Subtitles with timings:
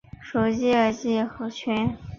[0.23, 1.95] 属牂牁郡。